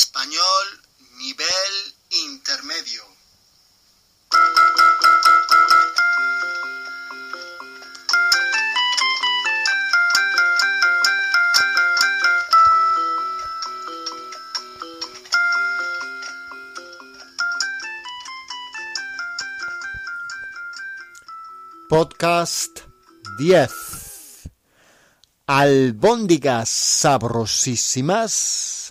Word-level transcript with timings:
Español 0.00 0.66
nivel 1.18 1.74
intermedio. 2.24 3.04
Podcast 21.90 22.88
10. 23.36 24.48
Albóndigas 25.46 26.70
sabrosísimas. 26.70 28.89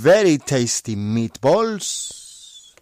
Very 0.00 0.38
tasty 0.38 0.94
meatballs. 0.94 2.76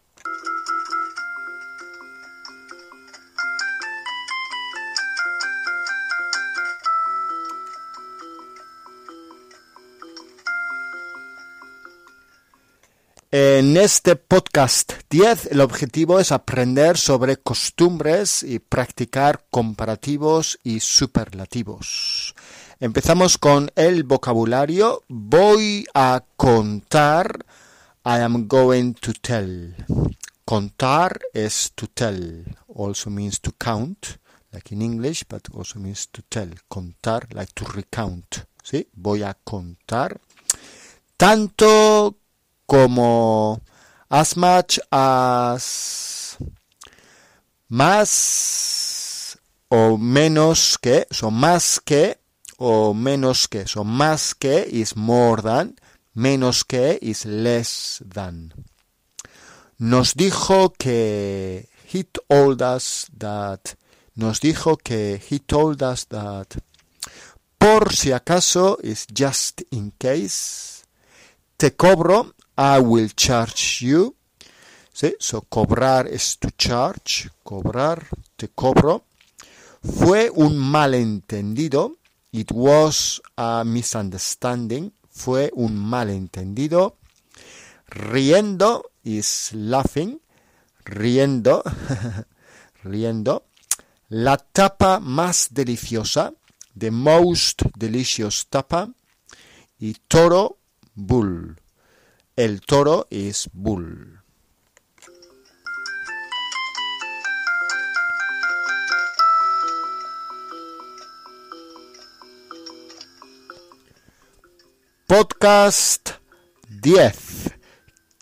En 13.30 13.78
este 13.78 14.16
podcast 14.16 14.92
10 15.08 15.52
el 15.52 15.62
objetivo 15.62 16.20
es 16.20 16.32
aprender 16.32 16.98
sobre 16.98 17.38
costumbres 17.38 18.42
y 18.42 18.58
practicar 18.58 19.46
comparativos 19.50 20.58
y 20.62 20.80
superlativos. 20.80 22.34
Empezamos 22.78 23.38
con 23.38 23.70
el 23.74 24.04
vocabulario. 24.04 25.02
Voy 25.08 25.86
a 25.94 26.22
contar. 26.36 27.46
I 28.04 28.20
am 28.20 28.46
going 28.48 28.92
to 29.00 29.14
tell. 29.14 29.74
Contar 30.44 31.18
es 31.32 31.72
to 31.74 31.86
tell. 31.86 32.44
Also 32.68 33.08
means 33.08 33.40
to 33.40 33.52
count, 33.52 34.18
like 34.52 34.74
in 34.74 34.82
English, 34.82 35.24
but 35.26 35.48
also 35.54 35.78
means 35.78 36.06
to 36.08 36.20
tell. 36.28 36.50
Contar, 36.68 37.26
like 37.32 37.52
to 37.54 37.64
recount. 37.64 38.44
¿Sí? 38.62 38.86
Voy 38.92 39.22
a 39.22 39.32
contar. 39.32 40.20
Tanto 41.16 42.18
como 42.66 43.62
as 44.10 44.36
much 44.36 44.80
as 44.90 46.36
más 47.70 49.38
o 49.70 49.96
menos 49.96 50.76
que, 50.76 51.06
son 51.10 51.32
más 51.32 51.80
que 51.80 52.18
o 52.58 52.94
menos 52.94 53.48
que, 53.48 53.66
son 53.66 53.88
más 53.88 54.34
que 54.34 54.66
is 54.70 54.96
more 54.96 55.42
than, 55.42 55.76
menos 56.14 56.64
que 56.64 56.98
is 57.02 57.24
less 57.24 58.02
than. 58.08 58.54
Nos 59.78 60.14
dijo 60.14 60.72
que 60.72 61.68
he 61.92 62.04
told 62.04 62.62
us 62.62 63.08
that, 63.18 63.60
nos 64.14 64.40
dijo 64.40 64.76
que 64.76 65.20
he 65.30 65.38
told 65.38 65.82
us 65.82 66.06
that, 66.08 66.54
por 67.58 67.92
si 67.94 68.12
acaso 68.12 68.78
is 68.82 69.06
just 69.12 69.62
in 69.70 69.92
case, 69.98 70.84
te 71.56 71.74
cobro 71.74 72.34
I 72.56 72.78
will 72.80 73.10
charge 73.14 73.84
you. 73.84 74.16
¿Sí? 74.92 75.14
So, 75.18 75.42
cobrar 75.42 76.06
es 76.06 76.38
to 76.38 76.48
charge. 76.56 77.28
Cobrar, 77.42 78.06
te 78.36 78.48
cobro. 78.48 79.04
Fue 79.82 80.30
un 80.30 80.56
malentendido. 80.56 81.98
It 82.36 82.52
was 82.52 83.22
a 83.38 83.64
misunderstanding. 83.64 84.92
Fue 85.08 85.50
un 85.54 85.74
malentendido. 85.74 86.98
Riendo 87.88 88.90
is 89.04 89.54
laughing. 89.54 90.20
Riendo. 90.84 91.62
riendo. 92.84 93.46
La 94.10 94.36
tapa 94.36 95.00
más 95.00 95.48
deliciosa. 95.52 96.34
The 96.78 96.90
most 96.90 97.62
delicious 97.74 98.48
tapa. 98.50 98.92
Y 99.78 99.94
toro, 100.06 100.58
bull. 100.94 101.56
El 102.36 102.60
toro 102.60 103.06
es 103.08 103.48
bull. 103.50 104.20
Podcast 115.06 116.10
10. 116.68 117.54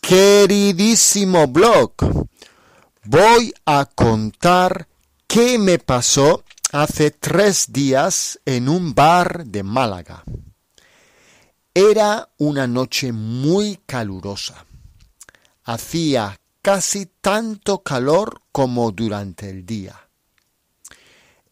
Queridísimo 0.03 1.47
blog, 1.47 1.95
voy 3.05 3.55
a 3.65 3.87
contar 3.87 4.87
qué 5.27 5.59
me 5.59 5.79
pasó 5.79 6.45
hace 6.73 7.11
tres 7.11 7.73
días 7.73 8.39
en 8.45 8.69
un 8.69 8.95
bar 8.95 9.47
de 9.47 9.63
Málaga. 9.63 10.25
Era 11.73 12.29
una 12.37 12.67
noche 12.67 13.13
muy 13.13 13.81
calurosa. 13.87 14.67
Hacía 15.65 16.39
casi 16.61 17.07
tanto 17.07 17.83
calor 17.83 18.43
como 18.53 18.91
durante 18.91 19.49
el 19.49 19.65
día. 19.65 19.99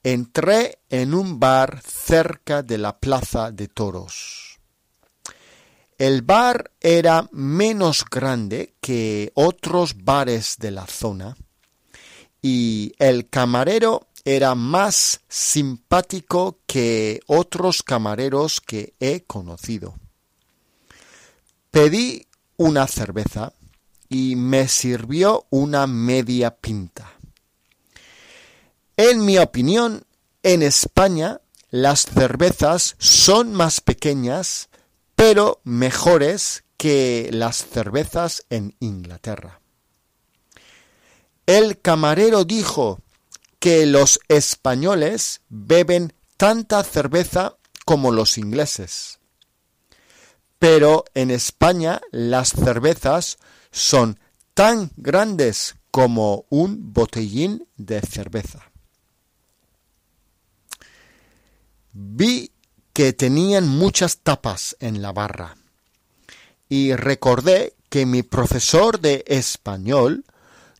Entré 0.02 0.80
en 0.90 1.14
un 1.14 1.40
bar 1.40 1.80
cerca 1.82 2.62
de 2.62 2.76
la 2.76 2.98
plaza 2.98 3.50
de 3.50 3.68
toros. 3.68 4.51
El 6.02 6.22
bar 6.22 6.72
era 6.80 7.28
menos 7.30 8.04
grande 8.10 8.74
que 8.80 9.30
otros 9.34 10.02
bares 10.02 10.56
de 10.58 10.72
la 10.72 10.88
zona 10.88 11.36
y 12.42 12.92
el 12.98 13.28
camarero 13.28 14.08
era 14.24 14.56
más 14.56 15.20
simpático 15.28 16.58
que 16.66 17.20
otros 17.28 17.84
camareros 17.84 18.60
que 18.60 18.94
he 18.98 19.22
conocido. 19.22 19.94
Pedí 21.70 22.26
una 22.56 22.88
cerveza 22.88 23.52
y 24.08 24.34
me 24.34 24.66
sirvió 24.66 25.46
una 25.50 25.86
media 25.86 26.56
pinta. 26.56 27.12
En 28.96 29.24
mi 29.24 29.38
opinión, 29.38 30.02
en 30.42 30.64
España 30.64 31.40
las 31.70 32.06
cervezas 32.06 32.96
son 32.98 33.54
más 33.54 33.80
pequeñas, 33.80 34.68
pero 35.24 35.60
mejores 35.62 36.64
que 36.76 37.30
las 37.32 37.64
cervezas 37.64 38.44
en 38.50 38.74
Inglaterra. 38.80 39.60
El 41.46 41.80
camarero 41.80 42.44
dijo 42.44 42.98
que 43.60 43.86
los 43.86 44.18
españoles 44.26 45.42
beben 45.48 46.12
tanta 46.36 46.82
cerveza 46.82 47.56
como 47.84 48.10
los 48.10 48.36
ingleses. 48.36 49.20
Pero 50.58 51.04
en 51.14 51.30
España 51.30 52.00
las 52.10 52.48
cervezas 52.48 53.38
son 53.70 54.18
tan 54.54 54.90
grandes 54.96 55.76
como 55.92 56.46
un 56.50 56.92
botellín 56.92 57.68
de 57.76 58.00
cerveza. 58.00 58.72
Que 62.92 63.12
tenían 63.12 63.68
muchas 63.68 64.18
tapas 64.18 64.76
en 64.80 65.02
la 65.02 65.12
barra 65.12 65.56
y 66.72 66.96
recordé 66.96 67.74
que 67.90 68.06
mi 68.06 68.22
profesor 68.22 68.98
de 68.98 69.24
español 69.26 70.24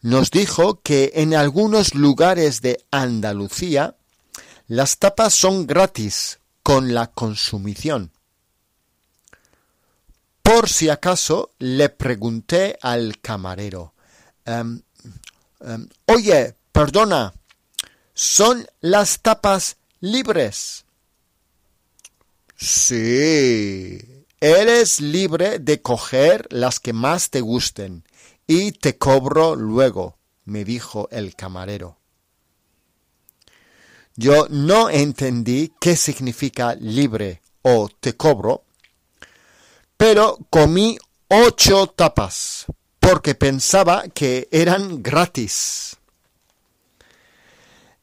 nos 0.00 0.30
dijo 0.30 0.80
que 0.80 1.12
en 1.16 1.34
algunos 1.34 1.94
lugares 1.94 2.62
de 2.62 2.82
Andalucía 2.90 3.94
las 4.68 4.96
tapas 4.96 5.34
son 5.34 5.66
gratis 5.66 6.38
con 6.62 6.94
la 6.94 7.08
consumición. 7.08 8.10
Por 10.42 10.70
si 10.70 10.88
acaso 10.88 11.50
le 11.58 11.90
pregunté 11.90 12.78
al 12.80 13.20
camarero, 13.20 13.92
um, 14.46 14.80
um, 15.60 15.86
oye, 16.06 16.56
perdona, 16.72 17.34
¿son 18.14 18.66
las 18.80 19.20
tapas 19.20 19.76
libres? 20.00 20.86
Sí, 22.64 23.98
eres 24.38 25.00
libre 25.00 25.58
de 25.58 25.82
coger 25.82 26.46
las 26.50 26.78
que 26.78 26.92
más 26.92 27.28
te 27.28 27.40
gusten 27.40 28.04
y 28.46 28.70
te 28.70 28.96
cobro 28.96 29.56
luego, 29.56 30.16
me 30.44 30.64
dijo 30.64 31.08
el 31.10 31.34
camarero. 31.34 31.98
Yo 34.14 34.46
no 34.48 34.90
entendí 34.90 35.72
qué 35.80 35.96
significa 35.96 36.76
libre 36.76 37.42
o 37.62 37.88
te 37.88 38.16
cobro, 38.16 38.62
pero 39.96 40.38
comí 40.48 40.96
ocho 41.26 41.88
tapas 41.88 42.66
porque 43.00 43.34
pensaba 43.34 44.04
que 44.06 44.46
eran 44.52 45.02
gratis. 45.02 45.96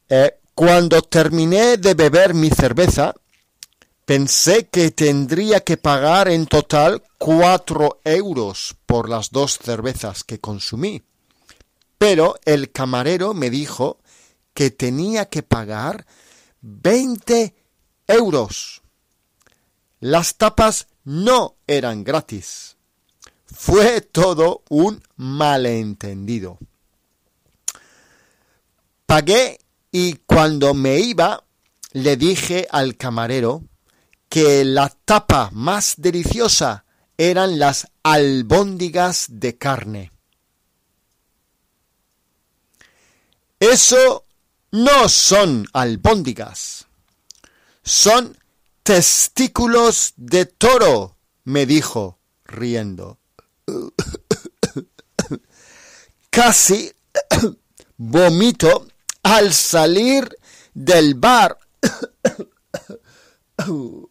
Eh, 0.10 0.38
cuando 0.54 1.02
terminé 1.02 1.78
de 1.78 1.94
beber 1.94 2.34
mi 2.34 2.50
cerveza, 2.50 3.16
Pensé 4.10 4.68
que 4.70 4.90
tendría 4.90 5.60
que 5.60 5.78
pagar 5.78 6.30
en 6.30 6.48
total 6.48 7.04
cuatro 7.20 8.00
euros 8.04 8.76
por 8.88 9.08
las 9.08 9.30
dos 9.30 9.60
cervezas 9.60 10.24
que 10.24 10.40
consumí. 10.40 11.04
Pero 12.00 12.34
el 12.44 12.72
camarero 12.72 13.36
me 13.36 13.52
dijo 13.52 14.00
que 14.56 14.72
tenía 14.72 15.30
que 15.30 15.44
pagar 15.44 16.08
veinte 16.60 17.54
euros. 18.08 18.82
Las 20.00 20.38
tapas 20.38 20.88
no 21.04 21.58
eran 21.68 22.04
gratis. 22.04 22.78
Fue 23.46 24.02
todo 24.02 24.64
un 24.70 25.04
malentendido. 25.18 26.58
Pagué 29.06 29.60
y 29.92 30.16
cuando 30.26 30.74
me 30.74 30.98
iba 30.98 31.44
le 31.94 32.18
dije 32.18 32.68
al 32.72 32.98
camarero 32.98 33.69
que 34.30 34.64
la 34.64 34.90
tapa 34.90 35.50
más 35.52 35.96
deliciosa 35.98 36.86
eran 37.18 37.60
las 37.60 37.88
albóndigas 38.04 39.26
de 39.30 39.58
carne. 39.58 40.12
Eso 43.60 44.26
no 44.72 45.10
son 45.10 45.68
albóndigas, 45.74 46.88
son 47.84 48.38
testículos 48.84 50.14
de 50.16 50.46
toro, 50.46 51.18
me 51.44 51.66
dijo, 51.66 52.20
riendo. 52.46 53.20
Casi 56.30 56.94
vomito 57.98 58.88
al 59.24 59.54
salir 59.54 60.38
del 60.74 61.16
bar. 61.16 61.58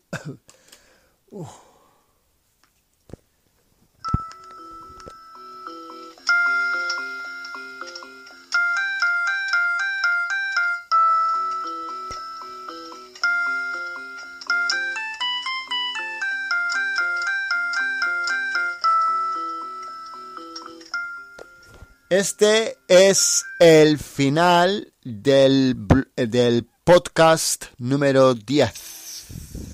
Este 22.11 22.79
es 22.89 23.45
el 23.59 23.99
final 23.99 24.93
del, 25.05 25.77
del 26.17 26.67
podcast 26.85 27.67
número 27.77 28.35
10 28.35 29.68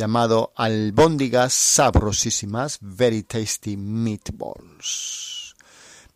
llamado 0.00 0.54
Albóndigas 0.56 1.52
sabrosísimas, 1.52 2.78
very 2.80 3.22
tasty 3.22 3.76
meatballs. 3.76 5.54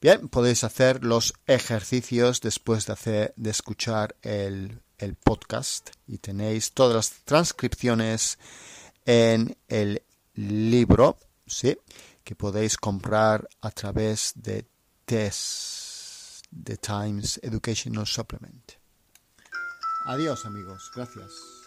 Bien, 0.01 0.31
podéis 0.31 0.65
hacer 0.65 1.05
los 1.05 1.35
ejercicios 1.47 2.41
después 2.41 2.87
de, 2.87 2.95
hacer, 2.95 3.35
de 3.37 3.51
escuchar 3.51 4.17
el, 4.23 4.81
el 4.97 5.17
podcast 5.17 5.91
y 6.07 6.17
tenéis 6.17 6.73
todas 6.73 6.95
las 6.95 7.11
transcripciones 7.25 8.39
en 9.05 9.55
el 9.69 10.03
libro, 10.33 11.19
¿sí? 11.47 11.77
que 12.25 12.35
podéis 12.35 12.79
comprar 12.79 13.47
a 13.61 13.71
través 13.71 14.33
de 14.35 14.67
TES, 15.05 16.41
The 16.51 16.79
Times 16.79 17.39
Educational 17.43 18.07
Supplement. 18.07 18.73
Adiós 20.07 20.47
amigos, 20.47 20.91
gracias. 20.95 21.64